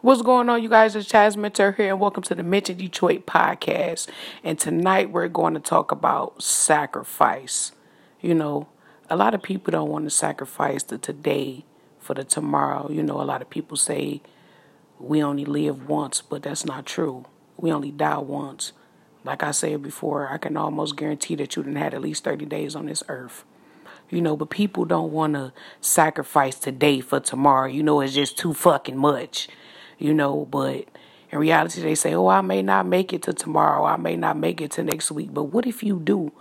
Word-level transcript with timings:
What's 0.00 0.22
going 0.22 0.48
on, 0.48 0.62
you 0.62 0.68
guys? 0.68 0.94
It's 0.94 1.10
Chaz 1.10 1.36
Mentor 1.36 1.72
here, 1.72 1.90
and 1.90 1.98
welcome 1.98 2.22
to 2.22 2.34
the 2.36 2.44
Mentor 2.44 2.72
Detroit 2.72 3.26
podcast. 3.26 4.06
And 4.44 4.56
tonight 4.56 5.10
we're 5.10 5.26
going 5.26 5.54
to 5.54 5.60
talk 5.60 5.90
about 5.90 6.40
sacrifice. 6.40 7.72
You 8.20 8.32
know, 8.32 8.68
a 9.10 9.16
lot 9.16 9.34
of 9.34 9.42
people 9.42 9.72
don't 9.72 9.90
want 9.90 10.04
to 10.04 10.10
sacrifice 10.10 10.84
the 10.84 10.98
today 10.98 11.64
for 11.98 12.14
the 12.14 12.22
tomorrow. 12.22 12.88
You 12.88 13.02
know, 13.02 13.20
a 13.20 13.26
lot 13.26 13.42
of 13.42 13.50
people 13.50 13.76
say 13.76 14.22
we 15.00 15.20
only 15.20 15.44
live 15.44 15.88
once, 15.88 16.22
but 16.22 16.44
that's 16.44 16.64
not 16.64 16.86
true. 16.86 17.24
We 17.56 17.72
only 17.72 17.90
die 17.90 18.18
once. 18.18 18.70
Like 19.24 19.42
I 19.42 19.50
said 19.50 19.82
before, 19.82 20.28
I 20.28 20.38
can 20.38 20.56
almost 20.56 20.94
guarantee 20.94 21.34
that 21.34 21.56
you 21.56 21.64
didn't 21.64 21.74
had 21.74 21.92
at 21.92 22.02
least 22.02 22.22
30 22.22 22.46
days 22.46 22.76
on 22.76 22.86
this 22.86 23.02
earth 23.08 23.44
you 24.10 24.20
know, 24.20 24.36
but 24.36 24.50
people 24.50 24.84
don't 24.84 25.12
want 25.12 25.34
to 25.34 25.52
sacrifice 25.80 26.58
today 26.58 27.00
for 27.00 27.20
tomorrow. 27.20 27.66
You 27.66 27.82
know, 27.82 28.00
it's 28.00 28.14
just 28.14 28.38
too 28.38 28.54
fucking 28.54 28.96
much, 28.96 29.48
you 29.98 30.14
know, 30.14 30.46
but 30.50 30.86
in 31.30 31.38
reality, 31.38 31.82
they 31.82 31.94
say, 31.94 32.14
oh, 32.14 32.28
I 32.28 32.40
may 32.40 32.62
not 32.62 32.86
make 32.86 33.12
it 33.12 33.22
to 33.22 33.32
tomorrow. 33.32 33.84
I 33.84 33.96
may 33.96 34.16
not 34.16 34.36
make 34.36 34.60
it 34.60 34.70
to 34.72 34.82
next 34.82 35.10
week. 35.10 35.32
But 35.32 35.44
what 35.44 35.66
if 35.66 35.82
you 35.82 36.00
do? 36.00 36.32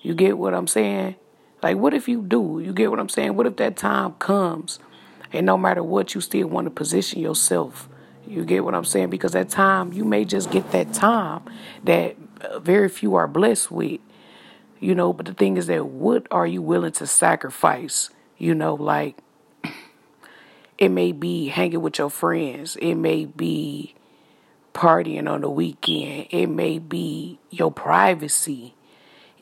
You 0.00 0.14
get 0.14 0.38
what 0.38 0.54
I'm 0.54 0.66
saying? 0.66 1.16
Like, 1.62 1.76
what 1.76 1.92
if 1.92 2.08
you 2.08 2.22
do? 2.22 2.60
You 2.64 2.72
get 2.72 2.90
what 2.90 3.00
I'm 3.00 3.08
saying? 3.08 3.36
What 3.36 3.46
if 3.46 3.56
that 3.56 3.76
time 3.76 4.12
comes 4.14 4.78
and 5.32 5.44
no 5.44 5.58
matter 5.58 5.82
what, 5.82 6.14
you 6.14 6.20
still 6.20 6.48
want 6.48 6.66
to 6.66 6.70
position 6.70 7.20
yourself? 7.20 7.88
You 8.26 8.44
get 8.44 8.64
what 8.64 8.74
I'm 8.74 8.84
saying? 8.84 9.10
Because 9.10 9.32
that 9.32 9.48
time, 9.48 9.92
you 9.92 10.04
may 10.04 10.24
just 10.24 10.50
get 10.50 10.70
that 10.72 10.92
time 10.92 11.42
that 11.84 12.16
uh, 12.40 12.58
very 12.60 12.88
few 12.88 13.14
are 13.14 13.28
blessed 13.28 13.70
with. 13.70 14.00
You 14.80 14.94
know, 14.94 15.12
but 15.12 15.26
the 15.26 15.34
thing 15.34 15.56
is 15.56 15.66
that 15.66 15.86
what 15.86 16.26
are 16.30 16.46
you 16.46 16.62
willing 16.62 16.92
to 16.92 17.06
sacrifice? 17.06 18.10
You 18.36 18.54
know, 18.54 18.74
like 18.74 19.16
it 20.78 20.90
may 20.90 21.12
be 21.12 21.48
hanging 21.48 21.82
with 21.82 21.98
your 21.98 22.10
friends, 22.10 22.76
it 22.76 22.94
may 22.94 23.24
be 23.24 23.94
partying 24.72 25.28
on 25.28 25.40
the 25.40 25.50
weekend, 25.50 26.28
it 26.30 26.46
may 26.46 26.78
be 26.78 27.38
your 27.50 27.72
privacy, 27.72 28.74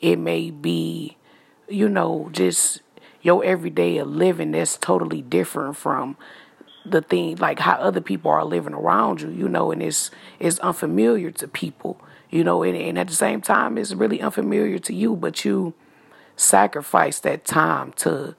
it 0.01 0.17
may 0.17 0.49
be, 0.49 1.17
you 1.67 1.87
know, 1.87 2.29
just 2.31 2.81
your 3.21 3.43
everyday 3.43 3.97
of 3.97 4.07
living 4.07 4.51
that's 4.51 4.77
totally 4.77 5.21
different 5.21 5.75
from 5.75 6.17
the 6.85 7.01
thing 7.01 7.35
like 7.35 7.59
how 7.59 7.73
other 7.73 7.99
people 7.99 8.31
are 8.31 8.45
living 8.45 8.73
around 8.73 9.21
you, 9.21 9.29
you 9.29 9.49
know, 9.49 9.71
and 9.71 9.83
it's 9.83 10.09
it's 10.39 10.59
unfamiliar 10.59 11.31
to 11.31 11.47
people 11.47 12.01
you 12.29 12.43
know, 12.43 12.63
and, 12.63 12.75
and 12.75 12.99
at 12.99 13.07
the 13.07 13.13
same 13.13 13.41
time, 13.41 13.77
it's 13.77 13.93
really 13.93 14.21
unfamiliar 14.21 14.79
to 14.79 14.93
you, 14.93 15.15
but 15.15 15.45
you 15.45 15.73
sacrifice 16.35 17.19
that 17.21 17.45
time 17.45 17.93
to 17.93 18.35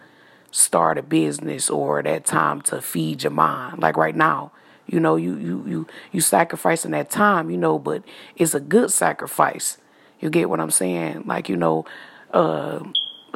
start 0.50 0.98
a 0.98 1.02
business 1.02 1.70
or 1.70 2.02
that 2.02 2.24
time 2.24 2.60
to 2.62 2.80
feed 2.80 3.22
your 3.22 3.32
mind. 3.32 3.80
Like 3.80 3.96
right 3.96 4.16
now, 4.16 4.52
you 4.86 5.00
know, 5.00 5.16
you 5.16 5.36
you 5.36 5.64
you 5.66 5.86
you 6.12 6.20
sacrificing 6.20 6.92
that 6.92 7.10
time, 7.10 7.50
you 7.50 7.56
know, 7.56 7.78
but 7.78 8.02
it's 8.36 8.54
a 8.54 8.60
good 8.60 8.90
sacrifice. 8.90 9.78
You 10.20 10.30
get 10.30 10.48
what 10.50 10.60
I'm 10.60 10.70
saying? 10.70 11.24
Like 11.26 11.48
you 11.48 11.56
know, 11.56 11.84
uh, 12.32 12.80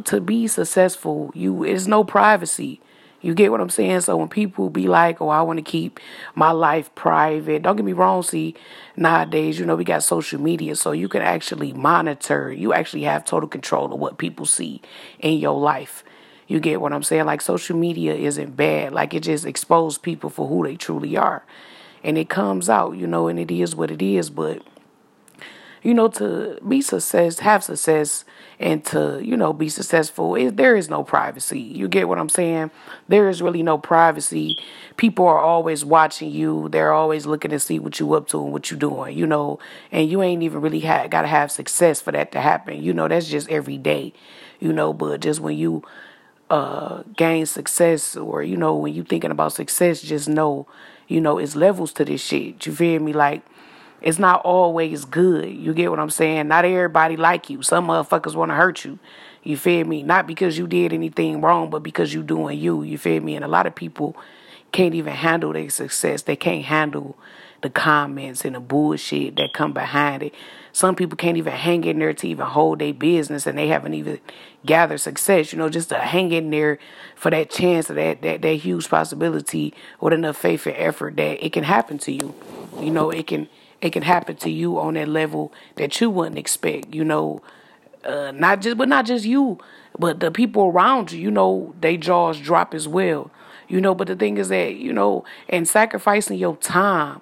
to 0.05 0.21
be 0.21 0.47
successful, 0.47 1.31
you 1.35 1.63
it's 1.65 1.87
no 1.87 2.05
privacy. 2.05 2.81
You 3.21 3.35
get 3.35 3.53
what 3.53 3.61
I'm 3.61 3.71
saying? 3.71 4.01
So 4.01 4.17
when 4.17 4.29
people 4.29 4.69
be 4.69 4.89
like, 4.89 5.21
oh, 5.21 5.29
I 5.29 5.43
want 5.43 5.59
to 5.59 5.63
keep 5.63 6.01
my 6.35 6.51
life 6.51 6.93
private, 6.97 7.63
don't 7.63 7.77
get 7.77 7.85
me 7.85 7.93
wrong. 7.93 8.25
See, 8.25 8.57
nowadays, 8.97 9.61
you 9.61 9.65
know, 9.65 9.77
we 9.77 9.85
got 9.85 10.03
social 10.03 10.41
media, 10.41 10.75
so 10.75 10.91
you 10.91 11.09
can 11.09 11.23
actually 11.23 11.73
monitor. 11.73 12.51
You 12.51 12.73
actually 12.73 13.05
have 13.05 13.25
total 13.25 13.49
control 13.49 13.93
of 13.93 14.01
what 14.01 14.19
people 14.19 14.45
see 14.45 14.83
in 15.21 15.39
your 15.39 15.57
life. 15.57 16.03
You 16.53 16.61
get 16.61 16.83
what 16.83 16.93
I'm 16.93 17.03
saying? 17.03 17.25
Like 17.25 17.41
social 17.41 17.79
media 17.79 18.15
isn't 18.15 18.59
bad. 18.59 18.93
Like 18.93 19.15
it 19.15 19.23
just 19.23 19.47
exposes 19.47 19.97
people 19.97 20.29
for 20.29 20.47
who 20.47 20.63
they 20.65 20.77
truly 20.77 21.17
are. 21.17 21.47
And 22.05 22.19
it 22.19 22.29
comes 22.29 22.69
out, 22.69 22.95
you 22.95 23.07
know, 23.07 23.27
and 23.27 23.39
it 23.39 23.51
is 23.51 23.75
what 23.75 23.91
it 23.91 24.03
is. 24.03 24.29
But 24.29 24.63
you 25.83 25.95
know, 25.95 26.09
to 26.09 26.59
be 26.69 26.83
success, 26.83 27.39
have 27.39 27.65
success, 27.65 28.27
and 28.61 28.85
to, 28.85 29.19
you 29.25 29.35
know, 29.35 29.55
be 29.55 29.71
successful, 29.71 30.35
it, 30.35 30.59
there 30.59 30.77
is 30.77 30.91
no 30.91 31.03
privacy. 31.03 31.59
You 31.59 31.89
get 31.89 32.07
what 32.07 32.19
I'm 32.19 32.29
saying? 32.29 32.71
There 33.09 33.31
is 33.31 33.41
really 33.41 33.63
no 33.63 33.79
privacy. 33.79 34.59
People 34.99 35.27
are 35.27 35.41
always 35.41 35.87
watching 35.87 36.31
you. 36.31 36.69
They're 36.69 36.93
always 36.93 37.25
looking 37.25 37.51
to 37.53 37.61
see 37.61 37.79
what 37.79 37.99
you 37.99 38.13
up 38.13 38.29
to 38.29 38.45
and 38.45 38.53
what 38.53 38.71
you 38.71 38.77
doing, 38.77 39.17
you 39.17 39.27
know, 39.27 39.59
and 39.91 40.11
you 40.11 40.21
ain't 40.23 40.43
even 40.43 40.61
really 40.61 40.83
got 40.83 41.23
to 41.23 41.29
have 41.29 41.51
success 41.51 42.03
for 42.03 42.13
that 42.13 42.31
to 42.33 42.43
happen. 42.43 42.83
You 42.83 42.93
know, 42.93 43.09
that's 43.09 43.27
just 43.27 43.49
every 43.49 43.79
day, 43.79 44.13
you 44.61 44.75
know, 44.75 44.93
but 44.93 45.23
just 45.23 45.41
when 45.41 45.57
you 45.57 45.83
uh, 46.53 47.03
gain 47.17 47.47
success 47.47 48.15
or, 48.15 48.43
you 48.43 48.59
know, 48.59 48.77
when 48.77 48.93
you 48.93 49.03
thinking 49.03 49.31
about 49.31 49.55
success, 49.55 50.03
just 50.03 50.29
know, 50.29 50.67
you 51.09 51.19
know, 51.19 51.39
it's 51.39 51.57
levels 51.57 51.95
to 51.95 52.05
this 52.05 52.23
shit. 52.23 52.67
You 52.67 52.75
feel 52.75 53.01
me? 53.01 53.15
Like, 53.15 53.43
it's 54.03 54.19
not 54.19 54.43
always 54.45 55.07
good. 55.07 55.49
You 55.49 55.73
get 55.73 55.89
what 55.91 55.99
I'm 55.99 56.11
saying? 56.11 56.49
Not 56.49 56.67
everybody 56.67 57.17
like 57.17 57.49
you. 57.49 57.63
Some 57.63 57.87
motherfuckers 57.87 58.35
want 58.35 58.51
to 58.51 58.55
hurt 58.55 58.85
you. 58.85 58.99
You 59.43 59.57
feel 59.57 59.87
me? 59.87 60.03
Not 60.03 60.27
because 60.27 60.59
you 60.59 60.67
did 60.67 60.93
anything 60.93 61.41
wrong, 61.41 61.71
but 61.71 61.83
because 61.83 62.13
you 62.13 62.23
doing 62.23 62.59
you. 62.59 62.83
You 62.83 62.99
feel 62.99 63.23
me? 63.23 63.35
And 63.35 63.47
a 63.47 63.49
lot 63.49 63.67
of 63.67 63.75
people 63.75 64.15
can't 64.73 64.95
even 64.95 65.15
handle 65.15 65.55
their 65.55 65.71
success. 65.71 66.21
They 66.21 66.37
can't 66.37 66.67
handle 66.67 67.17
the 67.63 67.71
comments 67.71 68.45
and 68.45 68.55
the 68.55 68.61
bullshit 68.61 69.37
that 69.37 69.55
come 69.55 69.73
behind 69.73 70.25
it. 70.25 70.35
Some 70.73 70.95
people 70.97 71.17
can't 71.17 71.37
even 71.37 71.53
hang 71.53 71.85
in 71.85 71.99
there 71.99 72.15
to 72.15 72.29
even 72.29 72.47
hold 72.47 72.79
their 72.79 72.95
business 72.95 73.47
and 73.47 73.59
they 73.59 73.69
haven't 73.69 73.95
even 73.95 74.21
gathered 74.65 74.99
success, 74.99 75.53
you 75.53 75.59
know, 75.59 75.69
just 75.69 75.91
to 75.91 75.99
hang 75.99 76.33
in 76.33 76.51
there 76.51 76.79
for 77.15 77.31
that 77.31 77.51
chance 77.51 77.91
of 77.91 77.97
that, 77.97 78.23
that, 78.23 78.43
that 78.43 78.55
huge 78.55 78.89
possibility 78.89 79.75
with 80.01 80.13
enough 80.13 80.37
faith 80.37 80.67
and 80.67 80.77
effort 80.77 81.17
that 81.17 81.45
it 81.45 81.53
can 81.53 81.65
happen 81.65 81.99
to 81.99 82.13
you. 82.13 82.35
You 82.81 82.91
know, 82.91 83.11
it 83.11 83.27
can 83.27 83.49
it 83.81 83.93
can 83.93 84.03
happen 84.03 84.37
to 84.37 84.51
you 84.51 84.79
on 84.79 84.95
that 84.95 85.09
level 85.09 85.53
that 85.75 86.01
you 86.01 86.09
wouldn't 86.09 86.39
expect. 86.39 86.95
You 86.95 87.05
know, 87.05 87.43
uh, 88.05 88.33
not 88.35 88.63
just 88.63 88.77
but 88.79 88.89
not 88.89 89.07
just 89.07 89.25
you, 89.25 89.59
but 89.99 90.21
the 90.21 90.31
people 90.31 90.69
around 90.69 91.13
you. 91.13 91.21
You 91.21 91.31
know, 91.31 91.75
they 91.81 91.97
jaws 91.97 92.41
drop 92.41 92.75
as 92.75 92.89
well. 92.89 93.31
You 93.69 93.81
know, 93.81 93.95
but 93.95 94.07
the 94.07 94.17
thing 94.17 94.39
is 94.39 94.49
that 94.49 94.77
you 94.77 94.93
know, 94.93 95.25
and 95.49 95.69
sacrificing 95.69 96.39
your 96.39 96.57
time. 96.57 97.21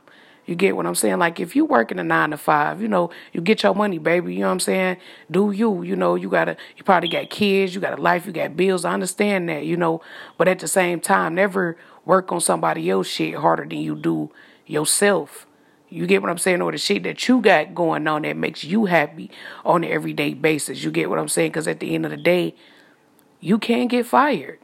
You 0.51 0.57
get 0.57 0.75
what 0.75 0.85
I'm 0.85 0.97
saying? 0.97 1.21
Like 1.21 1.39
if 1.39 1.55
you 1.55 1.65
working 1.65 2.01
a 2.01 2.03
nine 2.03 2.33
to 2.33 2.37
five, 2.37 2.83
you 2.83 2.89
know, 2.89 3.11
you 3.33 3.41
get 3.41 3.63
your 3.63 3.73
money, 3.73 3.99
baby. 3.99 4.35
You 4.35 4.41
know 4.41 4.47
what 4.47 4.55
I'm 4.55 4.61
saying? 4.61 4.97
Do 5.31 5.53
you? 5.53 5.85
You 5.85 5.95
know, 5.95 6.17
you 6.17 6.29
gotta. 6.29 6.57
You 6.77 6.83
probably 6.83 7.09
got 7.09 7.31
kids. 7.31 7.73
You 7.73 7.81
got 7.81 7.97
a 7.97 8.03
life. 8.03 8.27
You 8.27 8.33
got 8.33 8.57
bills. 8.57 8.85
I 8.85 8.93
understand 8.93 9.49
that. 9.49 9.65
You 9.65 9.77
know, 9.77 10.03
but 10.37 10.49
at 10.49 10.59
the 10.59 10.67
same 10.67 10.99
time, 10.99 11.37
never 11.37 11.77
work 12.05 12.33
on 12.33 12.41
somebody 12.41 12.91
else 12.91 13.07
shit 13.07 13.37
harder 13.37 13.65
than 13.65 13.79
you 13.79 13.95
do 13.95 14.33
yourself. 14.67 15.47
You 15.89 16.09
get 16.09 16.21
what 16.21 16.33
I'm 16.33 16.39
saying? 16.39 16.63
Or 16.63 16.73
the 16.73 16.79
shit 16.79 17.05
that 17.05 17.29
you 17.29 17.41
got 17.41 17.73
going 17.73 18.09
on 18.09 18.23
that 18.23 18.37
makes 18.37 18.65
you 18.65 18.87
happy 18.87 19.31
on 19.65 19.85
an 19.85 19.91
everyday 19.93 20.35
basis. 20.35 20.83
You 20.83 20.91
get 20.91 21.09
what 21.09 21.21
I'm 21.21 21.29
saying? 21.29 21.53
Because 21.53 21.69
at 21.69 21.79
the 21.79 21.95
end 21.95 22.07
of 22.07 22.11
the 22.11 22.17
day, 22.17 22.57
you 23.39 23.57
can 23.61 23.87
get 23.87 24.05
fired. 24.05 24.59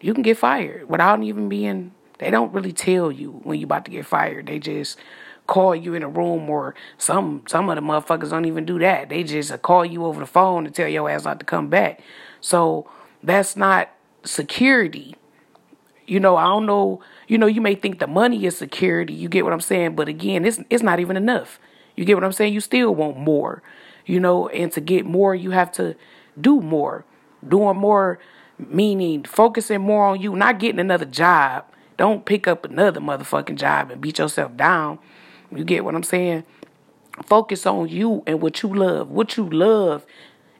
You 0.00 0.14
can 0.14 0.22
get 0.22 0.38
fired 0.38 0.88
without 0.88 1.20
even 1.24 1.48
being, 1.48 1.92
they 2.18 2.30
don't 2.30 2.52
really 2.52 2.72
tell 2.72 3.10
you 3.10 3.40
when 3.42 3.58
you 3.58 3.66
about 3.66 3.84
to 3.86 3.90
get 3.90 4.06
fired. 4.06 4.46
They 4.46 4.58
just 4.58 4.98
call 5.46 5.74
you 5.74 5.94
in 5.94 6.02
a 6.02 6.08
room 6.08 6.48
or 6.48 6.74
some 6.98 7.42
some 7.48 7.68
of 7.68 7.76
the 7.76 7.82
motherfuckers 7.82 8.30
don't 8.30 8.44
even 8.44 8.64
do 8.64 8.78
that. 8.78 9.08
They 9.08 9.24
just 9.24 9.60
call 9.62 9.84
you 9.84 10.04
over 10.04 10.20
the 10.20 10.26
phone 10.26 10.66
and 10.66 10.74
tell 10.74 10.88
your 10.88 11.10
ass 11.10 11.24
not 11.24 11.40
to 11.40 11.46
come 11.46 11.68
back. 11.68 12.00
So 12.40 12.88
that's 13.22 13.56
not 13.56 13.90
security. 14.24 15.16
You 16.06 16.20
know, 16.20 16.36
I 16.36 16.44
don't 16.44 16.66
know. 16.66 17.00
You 17.28 17.38
know, 17.38 17.46
you 17.46 17.60
may 17.60 17.74
think 17.74 17.98
the 17.98 18.06
money 18.06 18.44
is 18.44 18.56
security. 18.56 19.14
You 19.14 19.28
get 19.28 19.44
what 19.44 19.52
I'm 19.52 19.60
saying? 19.60 19.94
But 19.94 20.08
again, 20.08 20.44
it's 20.44 20.60
it's 20.70 20.82
not 20.82 21.00
even 21.00 21.16
enough. 21.16 21.58
You 21.96 22.04
get 22.04 22.14
what 22.14 22.24
I'm 22.24 22.32
saying? 22.32 22.54
You 22.54 22.60
still 22.60 22.94
want 22.94 23.18
more. 23.18 23.62
You 24.04 24.18
know, 24.18 24.48
and 24.48 24.72
to 24.72 24.80
get 24.80 25.06
more, 25.06 25.34
you 25.34 25.52
have 25.52 25.70
to 25.72 25.94
do 26.40 26.60
more. 26.60 27.04
Doing 27.46 27.76
more 27.76 28.18
meaning 28.58 29.24
focusing 29.24 29.80
more 29.80 30.06
on 30.06 30.20
you, 30.20 30.34
not 30.36 30.58
getting 30.58 30.80
another 30.80 31.04
job. 31.04 31.64
Don't 31.96 32.24
pick 32.24 32.48
up 32.48 32.64
another 32.64 33.00
motherfucking 33.00 33.56
job 33.56 33.90
and 33.90 34.00
beat 34.00 34.18
yourself 34.18 34.56
down. 34.56 34.98
You 35.54 35.64
get 35.64 35.84
what 35.84 35.94
I'm 35.94 36.02
saying? 36.02 36.44
Focus 37.26 37.66
on 37.66 37.88
you 37.88 38.22
and 38.26 38.40
what 38.40 38.62
you 38.62 38.74
love. 38.74 39.10
What 39.10 39.36
you 39.36 39.48
love 39.48 40.06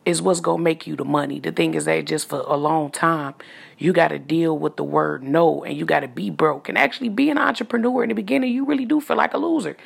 is 0.05 0.21
what's 0.21 0.41
gonna 0.41 0.63
make 0.63 0.87
you 0.87 0.97
the 0.97 1.05
money. 1.05 1.39
The 1.39 1.53
thing 1.53 1.75
is 1.75 1.85
that 1.85 2.07
just 2.07 2.29
for 2.29 2.41
a 2.41 2.57
long 2.57 2.91
time, 2.91 3.35
you 3.79 3.93
gotta 3.93 4.19
deal 4.19 4.59
with 4.59 4.77
the 4.77 4.85
word 4.85 5.23
no 5.23 5.63
and 5.65 5.77
you 5.77 5.85
gotta 5.85 6.09
be 6.09 6.29
broke. 6.29 6.69
And 6.69 6.77
actually 6.77 7.09
be 7.09 7.31
an 7.31 7.39
entrepreneur 7.39 8.03
in 8.03 8.09
the 8.09 8.15
beginning, 8.15 8.53
you 8.53 8.65
really 8.65 8.85
do 8.85 9.01
feel 9.01 9.17
like 9.17 9.33
a 9.33 9.39
loser. 9.39 9.77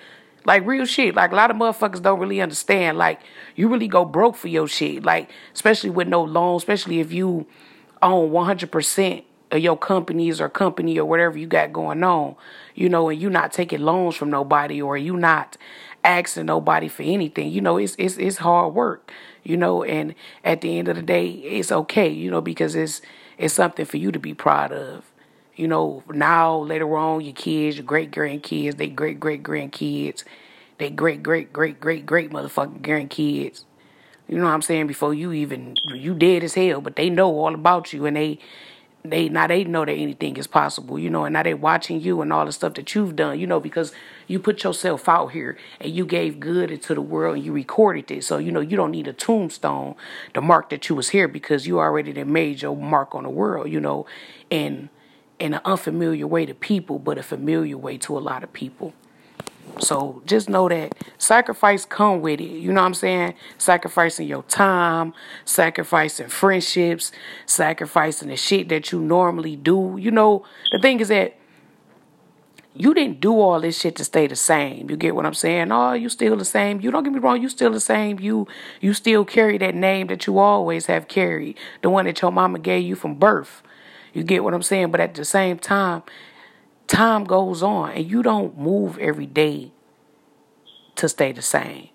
Like 0.44 0.66
real 0.66 0.87
shit. 0.87 1.14
Like 1.14 1.32
a 1.32 1.34
lot 1.34 1.50
of 1.50 1.56
motherfuckers 1.56 2.00
don't 2.00 2.19
really 2.19 2.40
understand. 2.40 2.98
Like 2.98 3.20
you 3.56 3.69
really 3.69 3.88
go 3.88 4.04
broke 4.04 4.37
for 4.37 4.48
your 4.48 4.66
shit. 4.66 5.04
Like 5.04 5.31
especially 5.54 5.90
with 5.90 6.08
no 6.08 6.25
loan, 6.25 6.56
especially 6.56 7.00
if 7.00 7.12
you 7.12 7.46
own 8.02 8.31
one 8.31 8.46
hundred 8.46 8.70
percent 8.72 9.20
of 9.20 9.25
your 9.54 9.76
companies 9.76 10.40
or 10.40 10.48
company 10.48 10.98
or 10.98 11.04
whatever 11.04 11.38
you 11.38 11.46
got 11.46 11.72
going 11.72 12.02
on, 12.02 12.34
you 12.75 12.88
know, 12.88 13.08
and 13.08 13.20
you 13.20 13.31
not 13.31 13.52
taking 13.52 13.81
loans 13.81 14.16
from 14.16 14.31
nobody 14.31 14.81
or 14.82 14.96
you 14.96 15.16
not 15.16 15.56
asking 16.04 16.46
nobody 16.46 16.88
for 16.88 17.02
anything. 17.02 17.50
You 17.50 17.60
know, 17.60 17.76
it's 17.76 17.94
it's 17.98 18.16
it's 18.16 18.38
hard 18.38 18.75
work 18.75 19.12
you 19.46 19.56
know, 19.56 19.84
and 19.84 20.14
at 20.44 20.60
the 20.60 20.76
end 20.76 20.88
of 20.88 20.96
the 20.96 21.02
day, 21.02 21.28
it's 21.28 21.70
okay, 21.70 22.08
you 22.08 22.31
know, 22.32 22.40
because 22.40 22.75
it's 22.75 23.00
it's 23.38 23.54
something 23.54 23.87
for 23.87 23.96
you 23.96 24.10
to 24.10 24.19
be 24.19 24.34
proud 24.34 24.72
of. 24.72 25.04
You 25.54 25.69
know, 25.69 26.02
now 26.12 26.58
later 26.58 26.96
on, 26.96 27.20
your 27.20 27.32
kids, 27.32 27.76
your 27.76 27.87
great 27.87 28.10
grandkids, 28.10 28.76
they 28.76 28.88
great 28.88 29.20
great 29.20 29.44
grandkids, 29.44 30.25
they 30.78 30.90
great 30.90 31.22
great 31.22 31.52
great 31.52 31.78
great 31.78 32.04
great 32.04 32.31
motherfucking 32.31 32.81
grandkids. 32.81 33.64
You 34.26 34.38
know 34.38 34.44
what 34.44 34.50
I'm 34.50 34.62
saying? 34.62 34.88
Before 34.88 35.14
you 35.14 35.32
even 35.32 35.76
you 35.94 36.12
dead 36.12 36.43
as 36.43 36.54
hell, 36.54 36.81
but 36.81 36.96
they 36.96 37.08
know 37.08 37.31
all 37.38 37.54
about 37.54 37.93
you 37.93 38.04
and 38.04 38.16
they 38.16 38.40
they 39.11 39.29
now 39.29 39.47
they 39.47 39.64
know 39.64 39.85
that 39.85 39.93
anything 39.93 40.37
is 40.37 40.47
possible, 40.47 40.99
you 40.99 41.11
know, 41.11 41.25
and 41.25 41.32
now 41.32 41.43
they 41.43 41.55
watching 41.55 42.00
you 42.00 42.20
and 42.23 42.32
all 42.32 42.47
the 42.47 42.53
stuff 42.53 42.75
that 42.75 42.94
you've 42.94 43.17
done, 43.17 43.38
you 43.38 43.47
know, 43.47 43.61
because 43.61 43.93
you 44.26 44.38
put 44.38 44.62
yourself 44.64 45.08
out 45.08 45.29
here 45.29 45.56
and 45.81 45.93
you 45.93 46.05
gave 46.06 46.41
good 46.41 46.70
into 46.70 46.94
the 46.94 47.00
world 47.00 47.37
and 47.37 47.44
you 47.44 47.53
recorded 47.53 48.11
it. 48.11 48.25
So, 48.25 48.38
you 48.38 48.53
know, 48.53 48.61
you 48.61 48.76
don't 48.76 48.91
need 48.91 49.08
a 49.08 49.12
tombstone 49.12 49.94
to 50.35 50.41
mark 50.41 50.70
that 50.70 50.88
you 50.88 50.94
was 50.94 51.11
here 51.11 51.29
because 51.29 51.67
you 51.67 51.79
already 51.79 52.12
done 52.12 52.32
made 52.32 52.62
your 52.62 52.76
mark 52.76 53.14
on 53.14 53.25
the 53.25 53.31
world, 53.31 53.70
you 53.70 53.81
know, 53.81 54.06
in 54.50 54.91
in 55.38 55.55
an 55.55 55.61
unfamiliar 55.64 56.26
way 56.26 56.47
to 56.47 56.55
people, 56.55 56.99
but 56.99 57.19
a 57.19 57.23
familiar 57.23 57.76
way 57.76 57.99
to 57.99 58.17
a 58.17 58.20
lot 58.20 58.43
of 58.43 58.53
people. 58.53 58.94
So 59.81 60.23
just 60.26 60.49
know 60.49 60.69
that 60.69 60.94
sacrifice 61.19 61.84
come 61.84 62.20
with 62.20 62.40
it. 62.40 62.44
You 62.44 62.73
know 62.73 62.81
what 62.81 62.87
I'm 62.87 62.94
saying? 62.94 63.34
Sacrificing 63.58 64.26
your 64.26 64.43
time, 64.44 65.12
sacrificing 65.44 66.28
friendships, 66.28 67.12
sacrificing 67.44 68.28
the 68.28 68.37
shit 68.37 68.69
that 68.70 68.93
you 68.93 69.00
normally 69.00 69.56
do. 69.56 69.96
You 70.00 70.11
know, 70.11 70.44
the 70.73 70.78
thing 70.81 71.00
is 71.00 71.08
that 71.08 71.37
you 72.78 72.93
didn't 72.93 73.20
do 73.20 73.40
all 73.40 73.61
this 73.61 73.81
shit 73.81 73.96
to 73.96 74.05
stay 74.05 74.26
the 74.26 74.37
same. 74.37 74.90
You 74.90 74.96
get 74.96 75.14
what 75.14 75.25
I'm 75.25 75.34
saying? 75.34 75.73
Oh, 75.73 75.94
you 75.94 76.08
still 76.08 76.37
the 76.37 76.44
same. 76.44 76.81
You 76.81 76.90
don't 76.90 77.05
get 77.05 77.12
me 77.12 77.19
wrong, 77.19 77.40
you 77.40 77.49
still 77.49 77.70
the 77.70 77.81
same. 77.81 78.19
You 78.20 78.46
you 78.81 78.93
still 78.93 79.25
carry 79.25 79.58
that 79.58 79.75
name 79.75 80.08
that 80.08 80.26
you 80.26 80.38
always 80.38 80.87
have 80.87 81.08
carried, 81.08 81.56
the 81.82 81.90
one 81.90 82.05
that 82.05 82.20
your 82.20 82.32
mama 82.32 82.58
gave 82.58 82.84
you 82.84 82.94
from 82.94 83.14
birth. 83.14 83.62
You 84.12 84.22
get 84.22 84.44
what 84.44 84.55
I'm 84.55 84.62
saying? 84.62 84.90
But 84.90 85.00
at 85.00 85.14
the 85.14 85.25
same 85.25 85.58
time, 85.58 86.02
time 86.86 87.24
goes 87.24 87.62
on 87.62 87.90
and 87.92 88.10
you 88.10 88.22
don't 88.22 88.58
move 88.58 88.98
every 88.98 89.26
day 89.26 89.72
to 90.96 91.08
stay 91.08 91.32
the 91.32 91.42
same. 91.42 91.88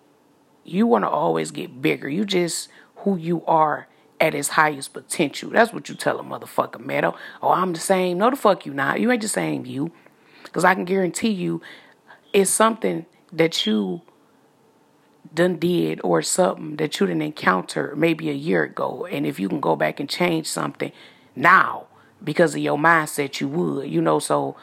You 0.64 0.86
want 0.88 1.04
to 1.04 1.10
always 1.10 1.52
get 1.52 1.82
bigger. 1.82 2.08
You 2.08 2.26
just 2.26 2.70
who 2.98 3.18
you 3.18 3.44
are 3.46 3.88
at 4.20 4.36
its 4.36 4.50
highest 4.50 4.94
potential. 4.94 5.50
That's 5.50 5.74
what 5.74 5.90
you 5.90 5.96
tell 5.96 6.20
a 6.20 6.24
motherfucker, 6.24 6.80
man. 6.80 7.06
Oh, 7.06 7.52
I'm 7.52 7.74
the 7.74 7.80
same. 7.80 8.20
No, 8.20 8.30
the 8.30 8.36
fuck 8.36 8.66
you 8.66 8.74
not. 8.74 9.00
You 9.00 9.12
ain't 9.12 9.22
the 9.22 9.28
same 9.28 9.66
you. 9.66 9.92
Because 10.44 10.64
I 10.64 10.76
can 10.76 10.86
guarantee 10.86 11.32
you 11.32 11.62
it's 12.34 12.52
something 12.52 13.06
that 13.34 13.66
you 13.66 14.02
done 15.34 15.58
did 15.58 16.02
or 16.04 16.22
something 16.22 16.76
that 16.76 17.00
you 17.00 17.08
didn't 17.08 17.22
encounter 17.22 17.96
maybe 17.96 18.30
a 18.30 18.34
year 18.34 18.64
ago. 18.64 19.08
And 19.10 19.26
if 19.26 19.40
you 19.40 19.50
can 19.50 19.60
go 19.60 19.76
back 19.76 20.00
and 20.00 20.10
change 20.10 20.46
something 20.48 20.92
now 21.36 21.88
because 22.24 22.54
of 22.54 22.62
your 22.62 22.78
mindset, 22.78 23.40
you 23.40 23.48
would. 23.48 23.90
You 23.90 24.02
know, 24.02 24.20
so 24.20 24.56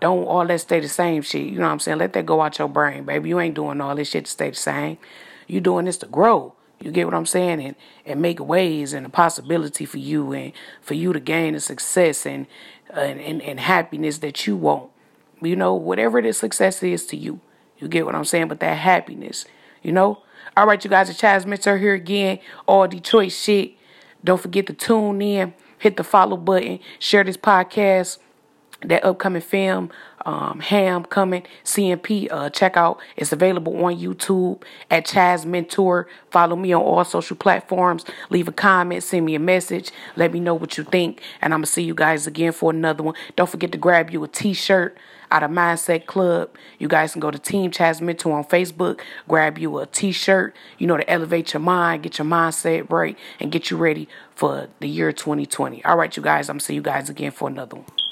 don't 0.00 0.24
all 0.24 0.46
that 0.46 0.60
stay 0.60 0.80
the 0.80 0.88
same 0.88 1.22
shit. 1.22 1.46
You 1.46 1.58
know 1.58 1.66
what 1.66 1.72
I'm 1.72 1.80
saying? 1.80 1.98
Let 1.98 2.12
that 2.14 2.26
go 2.26 2.40
out 2.40 2.58
your 2.58 2.68
brain, 2.68 3.04
baby. 3.04 3.28
You 3.30 3.40
ain't 3.40 3.54
doing 3.54 3.80
all 3.80 3.94
this 3.94 4.10
shit 4.10 4.26
to 4.26 4.30
stay 4.30 4.50
the 4.50 4.56
same. 4.56 4.98
You 5.46 5.60
doing 5.60 5.86
this 5.86 5.98
to 5.98 6.06
grow. 6.06 6.54
You 6.80 6.90
get 6.90 7.06
what 7.06 7.14
I'm 7.14 7.26
saying? 7.26 7.60
And 7.62 7.76
and 8.04 8.20
make 8.20 8.40
ways 8.40 8.92
and 8.92 9.06
a 9.06 9.08
possibility 9.08 9.86
for 9.86 9.98
you 9.98 10.32
and 10.32 10.52
for 10.82 10.94
you 10.94 11.12
to 11.12 11.20
gain 11.20 11.54
the 11.54 11.60
success 11.60 12.26
and 12.26 12.46
and, 12.90 13.20
and, 13.20 13.42
and 13.42 13.60
happiness 13.60 14.18
that 14.18 14.46
you 14.46 14.56
want. 14.56 14.90
You 15.40 15.56
know, 15.56 15.74
whatever 15.74 16.20
the 16.22 16.32
success 16.32 16.82
is 16.82 17.06
to 17.06 17.16
you. 17.16 17.40
You 17.78 17.88
get 17.88 18.06
what 18.06 18.14
I'm 18.14 18.24
saying? 18.24 18.48
But 18.48 18.60
that 18.60 18.78
happiness, 18.78 19.46
you 19.82 19.92
know? 19.92 20.22
All 20.56 20.66
right, 20.66 20.82
you 20.82 20.88
guys, 20.88 21.10
it's 21.10 21.20
Chaz 21.20 21.44
Mentor 21.46 21.78
here 21.78 21.94
again. 21.94 22.38
All 22.66 22.86
Detroit 22.86 23.32
shit. 23.32 23.72
Don't 24.22 24.40
forget 24.40 24.66
to 24.68 24.72
tune 24.72 25.20
in, 25.20 25.52
hit 25.78 25.96
the 25.96 26.04
follow 26.04 26.36
button, 26.36 26.78
share 26.98 27.24
this 27.24 27.36
podcast 27.36 28.18
that 28.82 29.04
upcoming 29.04 29.42
film, 29.42 29.90
um, 30.26 30.60
Ham 30.60 31.04
coming, 31.04 31.42
CMP, 31.64 32.28
uh, 32.30 32.50
check 32.50 32.76
out. 32.76 32.98
It's 33.16 33.32
available 33.32 33.84
on 33.84 33.96
YouTube 33.96 34.62
at 34.90 35.06
Chaz 35.06 35.44
Mentor. 35.44 36.08
Follow 36.30 36.56
me 36.56 36.72
on 36.72 36.82
all 36.82 37.04
social 37.04 37.36
platforms. 37.36 38.04
Leave 38.30 38.48
a 38.48 38.52
comment, 38.52 39.02
send 39.02 39.26
me 39.26 39.34
a 39.34 39.40
message. 39.40 39.90
Let 40.16 40.32
me 40.32 40.40
know 40.40 40.54
what 40.54 40.78
you 40.78 40.84
think. 40.84 41.20
And 41.40 41.52
I'm 41.52 41.60
going 41.60 41.66
to 41.66 41.72
see 41.72 41.82
you 41.82 41.94
guys 41.94 42.26
again 42.26 42.52
for 42.52 42.70
another 42.70 43.02
one. 43.02 43.14
Don't 43.36 43.48
forget 43.48 43.72
to 43.72 43.78
grab 43.78 44.10
you 44.10 44.22
a 44.24 44.28
t-shirt 44.28 44.96
out 45.30 45.42
of 45.42 45.50
Mindset 45.50 46.06
Club. 46.06 46.50
You 46.78 46.88
guys 46.88 47.12
can 47.12 47.20
go 47.20 47.30
to 47.30 47.38
Team 47.38 47.70
Chaz 47.70 48.00
Mentor 48.00 48.36
on 48.36 48.44
Facebook, 48.44 49.00
grab 49.28 49.58
you 49.58 49.78
a 49.78 49.86
t-shirt, 49.86 50.54
you 50.78 50.86
know, 50.86 50.96
to 50.96 51.10
elevate 51.10 51.52
your 51.52 51.60
mind, 51.60 52.02
get 52.02 52.18
your 52.18 52.26
mindset 52.26 52.90
right, 52.90 53.18
and 53.40 53.50
get 53.50 53.70
you 53.70 53.76
ready 53.76 54.08
for 54.34 54.68
the 54.80 54.88
year 54.88 55.12
2020. 55.12 55.84
All 55.84 55.96
right, 55.96 56.16
you 56.16 56.22
guys, 56.22 56.48
I'm 56.48 56.54
going 56.54 56.60
to 56.60 56.64
see 56.64 56.74
you 56.74 56.82
guys 56.82 57.08
again 57.08 57.32
for 57.32 57.48
another 57.48 57.76
one. 57.76 58.03